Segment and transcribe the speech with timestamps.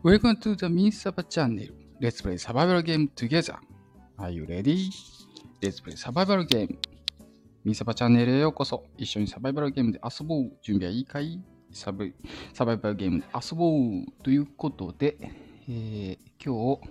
[0.00, 1.70] Welcome to the Minsaba Channel.
[2.00, 3.56] Let's play survival game together.
[4.16, 4.90] Are you ready?
[5.60, 6.78] Let's play survival game.
[7.64, 8.84] ミンサバチャンネルへようこそ。
[8.96, 10.52] 一緒にサバイバルゲームで遊ぼう。
[10.62, 12.14] 準備はいいかいサバイ
[12.54, 14.22] サバイバルゲームで遊ぼう。
[14.22, 16.88] ということで、えー今日、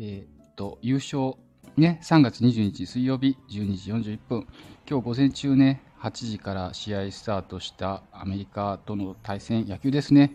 [0.00, 1.34] えーっと、優勝、
[1.76, 4.48] ね、3月22日水曜日12時41分。
[4.90, 10.34] 今日午前中ね、8時から試合スタートしたアメリカとの対戦、野球ですね。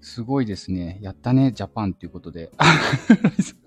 [0.00, 0.98] すごいですね。
[1.00, 2.50] やったね、ジャパンということで。
[2.58, 2.66] ラ
[3.38, 3.60] イさん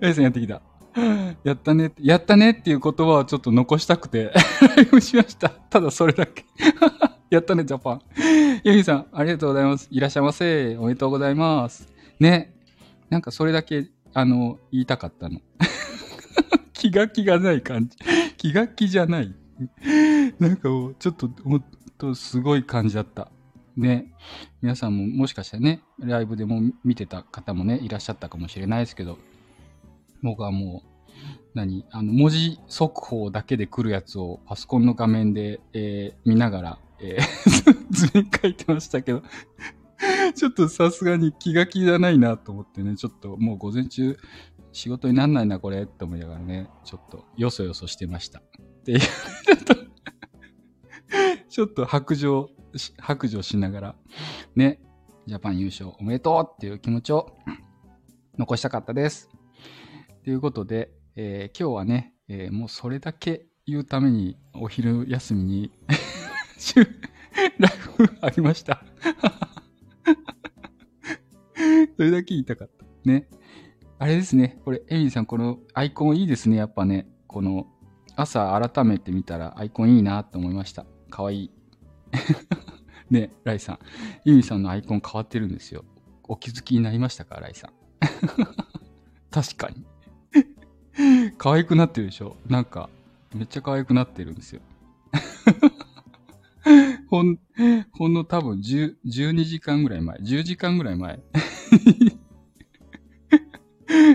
[0.00, 0.62] ライさんやってきた。
[1.44, 4.32] やったね、やったねっていう言葉をちょっと残したくて、
[4.76, 5.48] ライブしました。
[5.48, 6.44] ただそれだけ。
[7.30, 8.02] やったね、ジャパン。
[8.64, 9.88] ユミさん、ありがとうございます。
[9.90, 10.76] いらっしゃいませ。
[10.78, 11.88] おめでとうございます。
[12.18, 12.54] ね。
[13.10, 15.40] なんかそれだけ、あの、言いたかったの。
[16.72, 17.96] 気が気がない感じ。
[18.36, 19.34] 気が気じゃない。
[20.38, 21.62] なんかもう、ちょっと、もっ
[21.96, 23.30] とすごい感じだった。
[23.78, 24.12] ね。
[24.60, 29.18] 皆さんももしかしたらね、ライブでも見てた方もね、いらっしゃったかもしれないですけど、
[30.22, 30.88] 僕はもう、
[31.54, 39.22] 何あの、文字速報だけで来るやつをパソコンの画面で、えー見ながら、えー 図に書いてましたけど、
[40.34, 44.16] ちょっとさすがに気が気じゃないなと思ってね、ちょっともう午前中
[44.72, 48.40] 仕事になんないなこれって思いながらね、ちょっとよそよそしてました。
[48.40, 48.42] っ
[48.84, 49.74] ていう、ちょっと、
[51.48, 52.50] ちょっと白状、
[52.98, 53.94] 白状しながら、
[54.56, 54.80] ね、
[55.26, 57.36] ジャパン優勝おめでとうっていう気持ちを
[58.38, 59.28] 残したかったです。
[60.24, 65.72] ということで、えー今日はね、えーもうそれだけ言うためにお昼休みに
[67.58, 68.82] ライブありました。
[71.96, 72.84] それだけ言いたかった。
[73.04, 73.28] ね。
[73.98, 74.58] あれですね。
[74.64, 76.56] これ、エミリーさん、このアイコンいいですね。
[76.56, 77.66] やっぱね、この
[78.16, 80.86] 朝改めて見たらアイコンいいなと思いました。
[81.10, 81.57] かわいい。
[83.10, 83.78] ね、ライさん。
[84.26, 85.84] エミさんのアイコン変わってるんですよ。
[86.24, 87.72] お気づきになりましたか、ライさん。
[89.30, 89.84] 確かに。
[91.38, 92.90] 可愛くなってるでしょなんか、
[93.34, 94.60] めっちゃ可愛くなってるんですよ。
[97.08, 97.38] ほん、
[97.92, 101.20] ほんの多分10 12時間ぐらい前、10時間ぐらい前。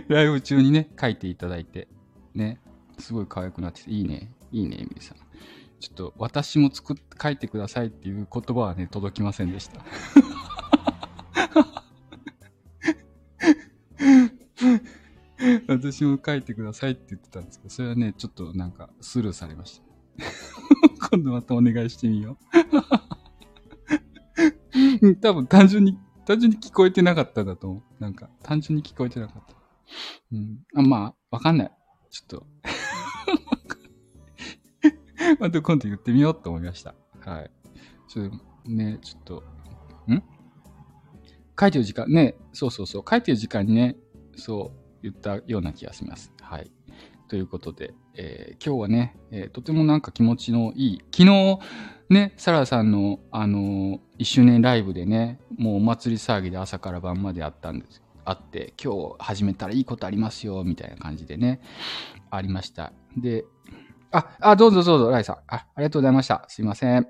[0.07, 1.87] ライブ中にね、書いていただいて、
[2.35, 2.59] ね、
[2.99, 5.22] すごい可愛くなってて、いいね、いいね、エミさん。
[5.83, 9.83] ちょっと、私も作って、書いてくださいっていう言葉はね、届きませんでした。
[15.67, 19.83] 私も書いてくださいって言ってたんですけど、それはね、ちょっとなんかスルーされました。
[21.11, 22.38] 今度またお願いしてみよ
[25.01, 25.15] う。
[25.17, 28.01] 多分単純に、単純に聞こえてなかっただと思う。
[28.01, 29.53] なんか、単純に聞こえてなかった。
[30.31, 30.59] うん。
[30.75, 31.71] あまあ、わかんない。
[32.09, 32.47] ちょっと。
[35.43, 36.95] また今度言ってみようと思いました。
[37.19, 37.51] はい。
[38.07, 39.43] ちょっと、ね、ちょっと、
[40.07, 40.23] ん？
[41.59, 43.97] 書いてる時間、ね、そうそうそう、書いてる時間にね、
[44.37, 46.31] そう言ったような気がします。
[46.39, 46.71] はい。
[47.27, 51.59] ということで、えー今日はね、えーとてもなんか気持ちのいい、昨日
[52.07, 58.01] ね、サラさんの、あのー、1周年ライブでね、もうお祭り騒ぎで朝から晩まであったんです。
[58.23, 61.59] あって、今日始めたらいいことありますよ、みたいな感じでね、
[62.29, 62.93] ありました。
[63.17, 63.43] で、
[64.13, 65.35] あ、あ、どうぞどうぞ、ライさん。
[65.47, 66.46] あ、ありがとうございました。
[66.47, 67.07] すいません。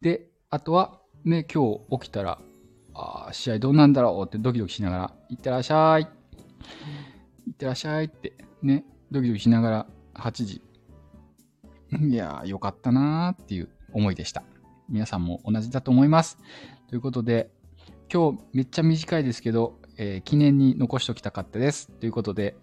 [0.00, 2.38] で、あとは、ね、今日起きたら、
[2.94, 6.02] あー試合どうなんだろうってドキドキしながら、いってらっしゃい。
[6.02, 10.62] いってらっしゃいって、ね、ドキドキしながら8時。
[12.00, 14.42] いやー、よかったなーっていう思いでした。
[14.88, 16.38] 皆さんも同じだと思います。
[16.88, 17.50] ということで、
[18.10, 21.90] 今日めっちゃ短いですけど、えー記念に残しておきたかったです。
[21.90, 22.56] ということで、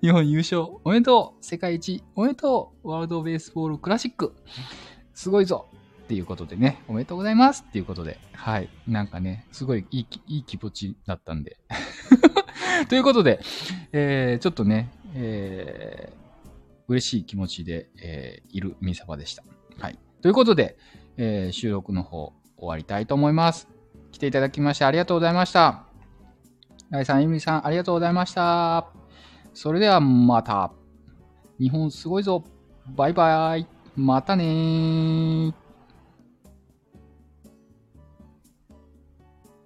[0.00, 4.34] 日本優勝おめでとう世界一おめでとうワールドベースボールクラシック
[5.14, 5.66] すごいぞ
[6.04, 8.68] っていうことでね、おめでとうございますっていうことで、はい。
[8.88, 11.56] なんかね、すごいいいいい気持ちだったんで。
[12.88, 13.38] ということで、
[13.92, 16.20] えーちょっとね、えー
[16.88, 19.44] 嬉しい気持ちで、えーいるミサバでした。
[19.78, 20.00] はい。
[20.20, 20.76] ということで、
[21.16, 23.68] えー収録の方終わりたいと思います。
[24.10, 25.84] 来ていただきましてありがとうございました。
[26.88, 28.99] ライさん、ユミさん、ありがとうございました。
[29.52, 30.72] それではまた。
[31.58, 32.44] 日本すごいぞ。
[32.96, 33.66] バイバイ。
[33.96, 35.69] またねー。